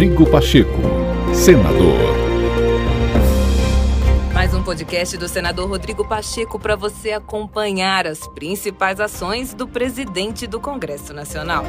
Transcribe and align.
Rodrigo 0.00 0.24
Pacheco, 0.30 0.80
senador. 1.34 1.98
Mais 4.32 4.54
um 4.54 4.62
podcast 4.62 5.14
do 5.18 5.28
senador 5.28 5.68
Rodrigo 5.68 6.08
Pacheco 6.08 6.58
para 6.58 6.74
você 6.74 7.12
acompanhar 7.12 8.06
as 8.06 8.26
principais 8.28 8.98
ações 8.98 9.52
do 9.52 9.68
presidente 9.68 10.46
do 10.46 10.58
Congresso 10.58 11.12
Nacional. 11.12 11.66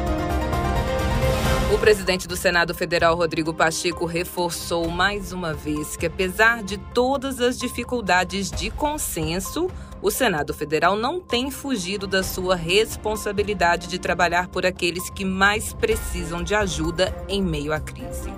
O 1.73 1.77
presidente 1.77 2.27
do 2.27 2.35
Senado 2.35 2.73
Federal, 2.75 3.15
Rodrigo 3.15 3.53
Pacheco, 3.53 4.05
reforçou 4.05 4.89
mais 4.89 5.31
uma 5.31 5.53
vez 5.53 5.95
que, 5.95 6.05
apesar 6.05 6.61
de 6.63 6.77
todas 6.77 7.39
as 7.39 7.57
dificuldades 7.57 8.51
de 8.51 8.69
consenso, 8.69 9.69
o 10.01 10.11
Senado 10.11 10.53
Federal 10.53 10.95
não 10.95 11.19
tem 11.19 11.49
fugido 11.49 12.07
da 12.07 12.23
sua 12.23 12.55
responsabilidade 12.55 13.87
de 13.87 13.99
trabalhar 13.99 14.47
por 14.47 14.65
aqueles 14.65 15.09
que 15.09 15.23
mais 15.23 15.73
precisam 15.73 16.43
de 16.43 16.55
ajuda 16.55 17.15
em 17.27 17.41
meio 17.41 17.71
à 17.71 17.79
crise. 17.79 18.31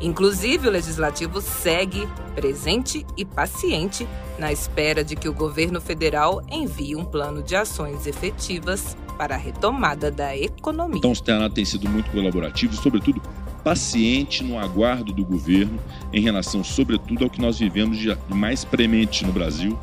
Inclusive, 0.00 0.68
o 0.68 0.70
legislativo 0.70 1.40
segue 1.40 2.08
presente 2.34 3.04
e 3.16 3.24
paciente 3.24 4.06
na 4.38 4.52
espera 4.52 5.02
de 5.02 5.16
que 5.16 5.28
o 5.28 5.34
governo 5.34 5.80
federal 5.80 6.40
envie 6.48 6.94
um 6.94 7.04
plano 7.04 7.42
de 7.42 7.56
ações 7.56 8.06
efetivas 8.06 8.96
para 9.18 9.34
a 9.34 9.38
retomada 9.38 10.10
da 10.10 10.34
economia. 10.36 10.98
Então, 10.98 11.10
o 11.10 11.16
Senado 11.16 11.52
tem 11.52 11.64
sido 11.64 11.88
muito 11.88 12.08
colaborativo 12.12 12.74
sobretudo, 12.76 13.20
paciente 13.64 14.44
no 14.44 14.58
aguardo 14.58 15.12
do 15.12 15.24
governo 15.24 15.78
em 16.12 16.22
relação, 16.22 16.62
sobretudo, 16.62 17.24
ao 17.24 17.30
que 17.30 17.40
nós 17.40 17.58
vivemos 17.58 17.98
de 17.98 18.16
mais 18.28 18.64
premente 18.64 19.26
no 19.26 19.32
Brasil, 19.32 19.78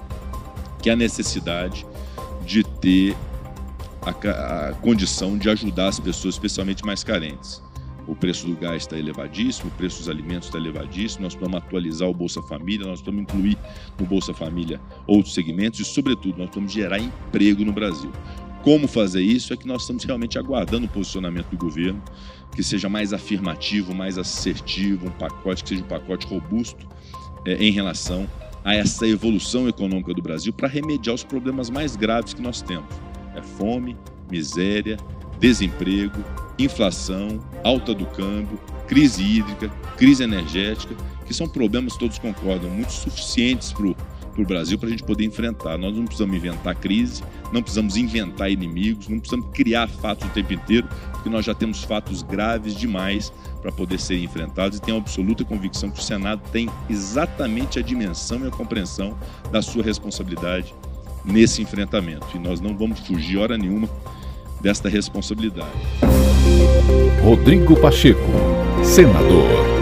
que 0.82 0.90
é 0.90 0.94
a 0.94 0.96
necessidade 0.96 1.86
de 2.46 2.64
ter 2.64 3.16
a, 4.02 4.70
a 4.70 4.74
condição 4.76 5.38
de 5.38 5.50
ajudar 5.50 5.90
as 5.90 6.00
pessoas, 6.00 6.36
especialmente 6.36 6.86
mais 6.86 7.04
carentes. 7.04 7.62
O 8.08 8.16
preço 8.16 8.46
do 8.46 8.56
gás 8.56 8.84
está 8.84 8.98
elevadíssimo, 8.98 9.70
o 9.70 9.72
preço 9.72 9.98
dos 9.98 10.10
alimentos 10.10 10.48
está 10.48 10.60
elevadíssimo. 10.60 11.24
Nós 11.24 11.34
precisamos 11.34 11.64
atualizar 11.66 12.08
o 12.08 12.14
Bolsa 12.14 12.42
Família, 12.44 12.86
nós 12.86 13.02
precisamos 13.02 13.24
incluir 13.24 13.58
no 14.00 14.06
Bolsa 14.06 14.32
Família 14.32 14.80
outros 15.08 15.34
segmentos 15.34 15.80
e, 15.80 15.86
sobretudo, 15.86 16.38
nós 16.38 16.50
precisamos 16.50 16.72
gerar 16.72 17.00
emprego 17.00 17.66
no 17.66 17.74
Brasil. 17.74 18.12
Como 18.66 18.88
fazer 18.88 19.22
isso 19.22 19.54
é 19.54 19.56
que 19.56 19.68
nós 19.68 19.84
estamos 19.84 20.04
realmente 20.06 20.40
aguardando 20.40 20.88
o 20.88 20.90
posicionamento 20.90 21.50
do 21.50 21.56
governo, 21.56 22.02
que 22.56 22.64
seja 22.64 22.90
mais 22.90 23.14
afirmativo, 23.14 23.94
mais 23.94 24.18
assertivo, 24.18 25.06
um 25.06 25.12
pacote 25.12 25.62
que 25.62 25.70
seja 25.70 25.84
um 25.84 25.88
pacote 25.88 26.26
robusto 26.26 26.88
é, 27.46 27.54
em 27.64 27.72
relação 27.72 28.28
a 28.64 28.74
essa 28.74 29.08
evolução 29.08 29.70
econômica 29.70 30.16
do 30.16 30.22
Brasil 30.24 30.52
para 30.52 30.68
remediar 30.68 31.14
os 31.14 31.24
problemas 31.24 31.70
mais 31.70 31.96
graves 31.96 32.34
que 32.34 32.42
nós 32.42 32.64
temos. 32.64 32.90
É 33.36 33.42
fome, 33.44 33.96
miséria, 34.32 34.98
desemprego, 35.40 36.26
inflação, 36.58 37.40
alta 37.64 37.94
do 37.94 38.08
câmbio, 38.08 38.60
crise 38.88 39.22
hídrica, 39.22 39.70
crise 39.96 40.24
energética, 40.24 40.96
que 41.28 41.36
são 41.36 41.48
problemas, 41.48 41.96
todos 41.98 42.18
concordam, 42.18 42.72
muito 42.72 42.94
suficientes 42.94 43.72
para 43.72 43.86
o 43.86 43.96
para 44.36 44.44
o 44.44 44.46
Brasil 44.46 44.78
para 44.78 44.90
a 44.90 44.92
gente 44.92 45.04
poder 45.04 45.24
enfrentar. 45.24 45.78
Nós 45.78 45.96
não 45.96 46.04
precisamos 46.04 46.36
inventar 46.36 46.76
crise, 46.76 47.24
não 47.54 47.62
precisamos 47.62 47.96
inventar 47.96 48.52
inimigos, 48.52 49.08
não 49.08 49.18
precisamos 49.18 49.48
criar 49.54 49.88
fatos 49.88 50.28
o 50.28 50.30
tempo 50.32 50.54
inteiro, 50.54 50.88
porque 51.12 51.30
nós 51.30 51.46
já 51.46 51.56
temos 51.56 51.84
fatos 51.84 52.22
graves 52.22 52.76
demais 52.76 53.32
para 53.62 53.72
poder 53.72 54.00
serem 54.00 54.26
enfrentados 54.26 54.78
e 54.78 54.82
tenho 54.82 54.98
absoluta 54.98 55.46
convicção 55.46 55.90
que 55.90 56.00
o 56.00 56.04
Senado 56.04 56.42
tem 56.52 56.70
exatamente 56.90 57.80
a 57.80 57.82
dimensão 57.82 58.44
e 58.44 58.48
a 58.48 58.52
compreensão 58.52 59.18
da 59.52 59.62
sua 59.62 59.82
responsabilidade 59.82 60.76
nesse 61.24 61.62
enfrentamento. 61.62 62.28
E 62.36 62.40
nós 62.40 62.60
não 62.60 62.78
vamos 62.78 63.00
fugir 63.00 63.38
hora 63.38 63.58
nenhuma 63.58 63.90
desta 64.62 64.90
responsabilidade. 64.90 65.72
Rodrigo 67.24 67.80
Pacheco, 67.80 68.20
senador. 68.84 69.75